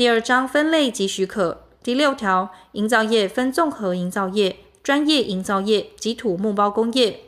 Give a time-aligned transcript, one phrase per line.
[0.00, 1.64] 第二章分类及许可。
[1.82, 7.20] 第六条，营造业分综合营造业、专业营造业及土木包工业。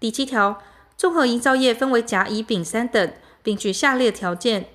[0.00, 0.62] 第七条，
[0.96, 3.12] 综合营造业分为甲、乙、丙三等，
[3.42, 4.70] 并具下列条件：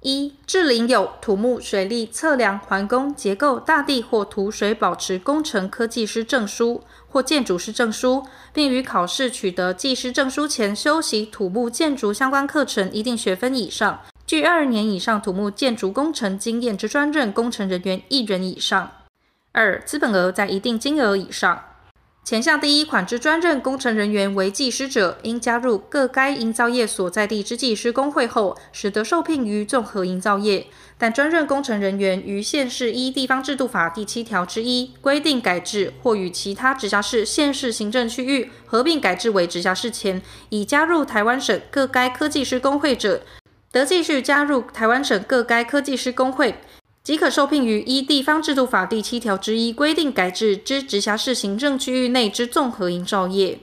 [0.00, 14.00] 一、至领有土木、水利、测量、环工、结构、大地或土水保持工程科技师证书或建筑师证书，并于考试取得技师证书前修习土木建筑相关课程一定学分以上。
[14.32, 18.90] 具二年以上土木建筑工程经验之专任工程人员一人以上。
[19.52, 21.62] 二、资本额在一定金额以上。
[22.24, 30.66] 前项第一款之专任工程人员为技师者，应加入各该营造业所在地之技师工会后，始得受聘于综合营造业。
[30.96, 43.20] 但专任工程人员于县市依地方制度法第七条之一规定改制，或与其他直辖市、县市行政区域合并改制为直辖市前，已加入台湾省各该科技师工会者。
[43.72, 46.56] 得继续加入台湾省各该科技师公会，
[47.02, 53.58] 即可受聘于依地方制度法第七条之一规定改制之直辖市行政区域内之综合营造业。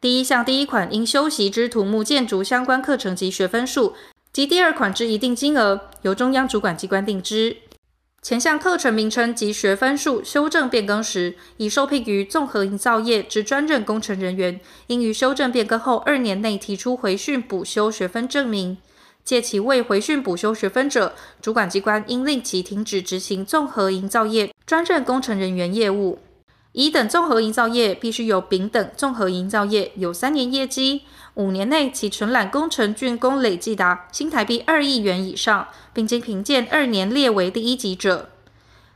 [0.00, 3.94] 第一项第一款应修习之土木建筑相关课程及学分数，
[4.32, 7.56] 及第二款之一定金额，由中央主管机关定之。
[8.22, 18.78] 前项课程名称及学分数修正变更时，已受聘于综合营造业之专任工程人员，应于修正变更后二年内提出回训补修学分证明。
[19.30, 26.18] 借其未回训补修学分者，主管机关应令其停止执行综合营造业专任工程人员业务。
[26.72, 31.02] 乙等综合营造业必须有丙等综合营造业有三年业绩，
[31.34, 38.30] 五年内其承揽工程竣工累计达新台币二亿元以上，并经评鉴二年列为第一级者。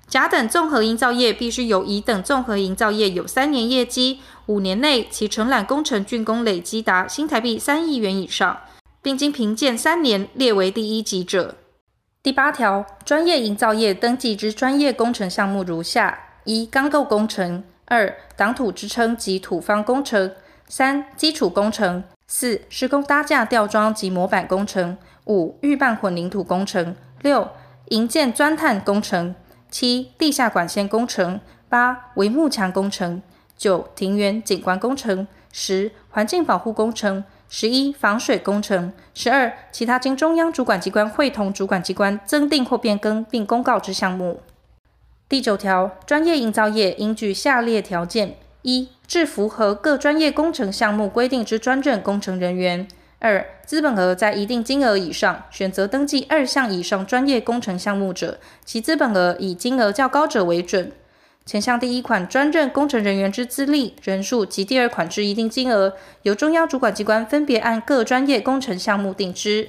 [0.08, 8.58] 甲等综合营造业必须有乙等综合营造业有三年业绩，五年内其承揽工程竣工累计达新台币三亿元以上。
[9.04, 11.56] 并经评鉴三年列为第一级者。
[12.22, 20.30] 第八条，专业营造业登记之专业工程项目如下：一、钢构工程；二、挡土支撑及土方工程；
[20.68, 27.46] 三、基础工程；四、施工搭架吊装及模板工程；五、预拌混凝土工程；六、
[27.90, 29.34] 营建钻探工程；
[29.70, 33.20] 七、地下管线工程；八、围幕墙工程；
[33.58, 37.22] 九、庭园景观工程；十、环境保护工程。
[37.56, 44.40] 十一、防水工程；十二、其他经中央主管机关会同主管机关增订或变更并公告之项目。
[45.28, 52.88] 第九条，专业营造业应具下列条件：一、至符合各专业工程项目规定之专任工程人员；
[53.20, 60.90] 二、资本额在一定金额以上，选择登记二项以上专业工程项目者，其资本额以金额较高者为准。
[61.46, 69.68] 前项第一款专任工程人员之资历、人数及第二款之一定金额，由中央主管机关分别按各专业工程项目定之。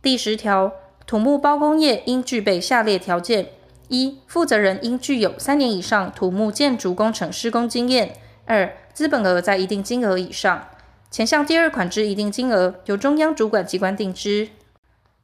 [0.00, 0.72] 第十条，
[1.06, 3.48] 土木包工业应具备下列条件：
[3.88, 8.08] 一、负责人应具有三年以上土木建筑工程施工经验；
[8.46, 10.68] 二、资本额在一定金额以上。
[11.10, 14.48] 前项第二款之一定金额，由中央主管机关定之。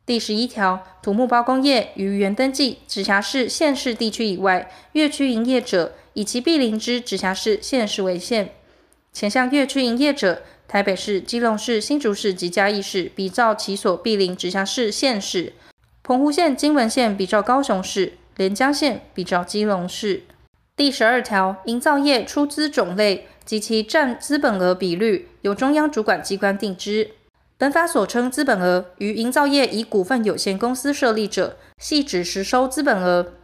[0.04, 8.52] 第十一条，土木包工业于原登记直辖市、县市地区以外，越区营业者，以其毗邻之直辖市、县市为限。
[9.12, 15.52] 前项越区营业者，台北市、基隆市、新竹市及嘉义市，比照其所毗邻直辖市、县市；
[16.02, 20.24] 澎湖县、金门县比照高雄市；连江县比照基隆市。
[20.74, 27.12] 第十二条，营造业出资种类及其占资本额比率，由中央主管机关定之。
[27.62, 33.34] 本法所称资本额，于营造业以股份有限公司设立者，系指实收资本额。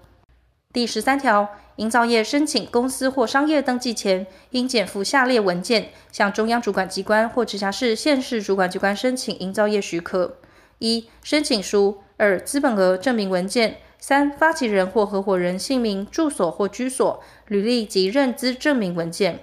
[0.73, 10.39] 第十三条，营造业申请公司或商业登记前，应检附下列文件，向中央主管机关或直辖市、县市主管机关申请营造业许可：
[10.81, 19.37] 一、申请书；二、资本额证明文件；三、发起人或合伙人姓名、住所或居所、履历及认资证明文件；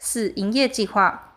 [0.00, 1.29] 四、营业计划。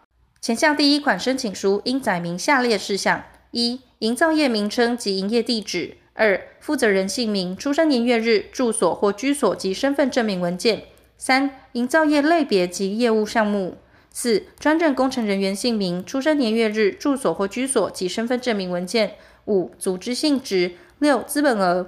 [0.43, 10.79] 前项第一款申请书应载明下列事项：一、营造业名称及营业地址；二、负责人姓名、出生年月日、住所或居所及身份证明文件；
[11.17, 13.77] 三、营造业类别及业务项目；
[14.11, 19.11] 四、专任工程人员姓名、出生年月日、住所或居所及身份证明文件；
[19.45, 21.87] 五、组织性质；六、资本额。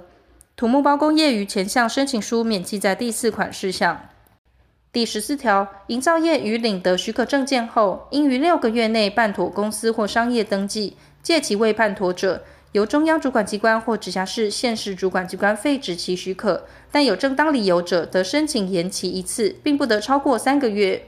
[0.56, 4.08] 土木包工业于前项申请书免记载第四款事项。
[4.96, 10.96] 第十四条，营造业于领得许可证件后，应于六个月内办妥公司或商业登记。
[11.22, 16.64] 届其未办妥者，由中央主管机关或直辖市、县市主管机关废止其许可。
[16.90, 21.06] 但有正当理由者，得申请延期一次，并不得超过三个月。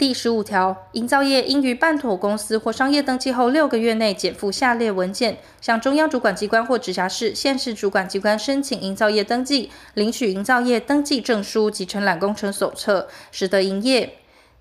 [0.00, 14.14] 第十五条，营造业应于办妥公司或商业登记后六个月内检附下列文件，向中央主管机关或直辖市、县市主管机关申请营造业登记，领取营造业登记证书及承揽工程手册，始得营业。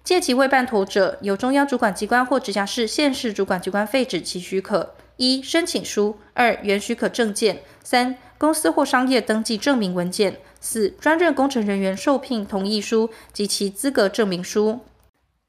[0.03, 14.81] 届期未办妥者，由中央主管机关或直辖市、县市主管机关废止其许可：一、申请书；二、原许可证件；三、公司或商业登记证明文件；四、专任工程人员受聘同意书及其资格证明书。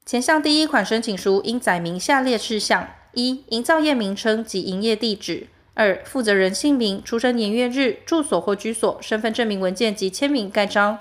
[0.03, 10.97] 前项第一款申请书应载明下列事项：一、营造业名称及营业地址；二、负责人姓名、出生年月日、住所或居所、身份证明文件及签名盖章；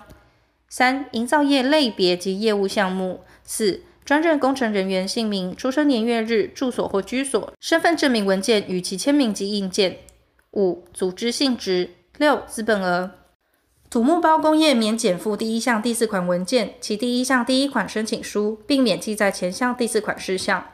[0.69, 9.93] 三、营造业类别及业务项目；四、专任工程人员姓名、出生年月日、住所或居所、身份证明文件与其签名及印鉴；
[10.53, 11.89] 五、组织性质；
[12.19, 13.11] 六、资本额。
[13.91, 20.65] 土木包工业免减负第一项第四款文件，其第一项第一款申请书，并免记载前项第四款事项。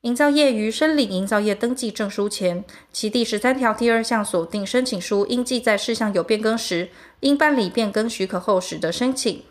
[0.00, 6.88] 营造业于申领营造业登记证书前，其第十三条第二项锁定申请书应记载事项有变更时，
[7.20, 9.42] 应办理变更许可后始得申请。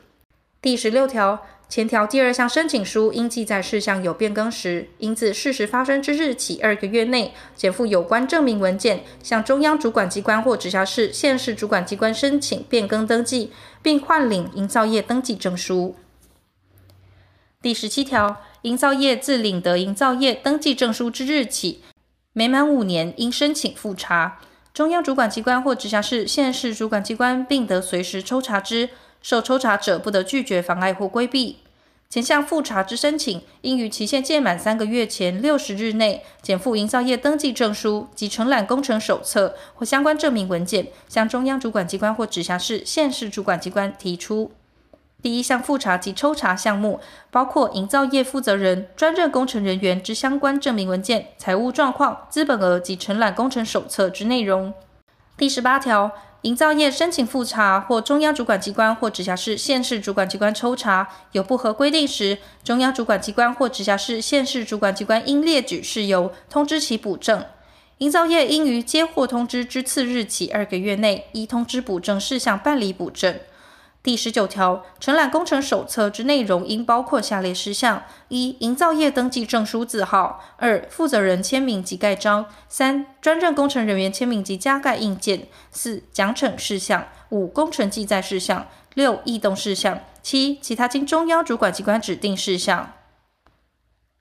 [0.61, 1.45] 第十六条。
[1.67, 13.51] 前条第二项申请书应记载事项有变更时，应自事实发生之日起二个月内，检附有关证明文件，向中央主管机关或直辖市、县市主管机关申请变更登记，
[13.81, 15.95] 并换领营造业登记证书。
[17.61, 21.81] 第十七条，营造业自领得营造业登记证书之日起，
[22.31, 24.39] 每满五年应申请复查，
[24.71, 28.89] 中央主管机关或直辖市、县市主管机关并得随时抽查之。
[29.25, 31.57] 受抽查者不得拒绝、妨碍或规避。
[32.07, 44.51] 前项复查之申请，应于期限届满三个月前六十日内，检附营造业登记证书及承揽工程手册或相关证明文件，向中央主管机关或直辖市、县市主管机关提出。
[45.23, 46.99] 第一项复查及抽查项目，
[47.31, 54.71] 包括营造业负责人、专任工程人员之相关证明文件、财务状况、资本额及承揽工程手册之内容。
[55.35, 56.11] 第十八条。
[56.45, 67.43] 营造业申请复查或中央主管机关或直辖市、县市主管机关抽查有不合规定时，中央主管机关或直辖市、县市主管机关应列举事由，通知其补正。
[67.97, 73.39] 营造业应于接获通知之次日起二个月内，依通知补正事项办理补正。
[74.05, 92.91] 第十九条，承揽工程手册之内容应包括下列事项：一、营造业登记证书字号；二、负责人签名及盖章；三、专任工程人员签名及加盖印鉴；四、奖惩事项；五、工程记载事项；六、异动事项；七、其他经中央主管机关指定事项。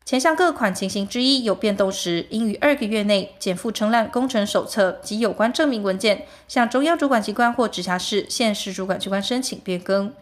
[0.04, 10.12] 前项各款情形之一有变动时，应于二个月内减附承揽工程手册及有关证明文件，向中央主管机关或直辖市、县市主管机关申请变更。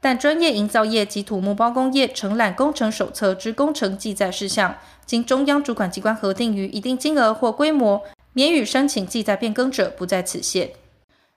[0.00, 4.76] 但专业营造业及土木包工业承揽工程手册之工程记载事项，
[5.06, 8.02] 经中央主管机关核定于一定金额或规模，
[8.32, 10.70] 免予申请记载变更者，不在此限。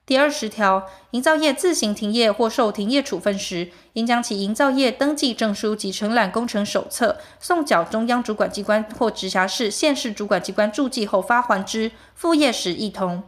[0.04, 11.92] 第二十条，营造业自行停业或受停业处分时，应将其营造业登记证书及承揽工程手册送缴中央主管机关或直辖市、县市主管机关注记后发还之。
[12.16, 13.22] 复业时亦同。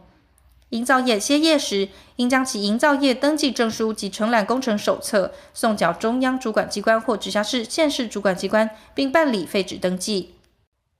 [0.69, 1.87] 营造业歇业时，
[2.17, 10.33] 应将其营造业登记证书及承揽工程手册送缴中央主管机关或直辖市、县市主管机关，并办理废止登记。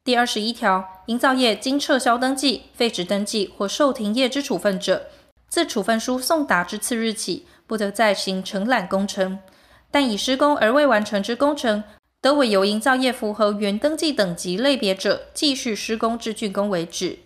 [0.06, 5.08] 第二十一条，营造业经撤销登记、废止登记或受停业之处分者，
[5.56, 9.38] 自处分书送达之次日起，不得再行承揽工程；
[9.90, 11.82] 但已施工而未完成之工程，
[12.20, 17.20] 得委由营造业符合原登记等级类别者，继续施工至竣工为止。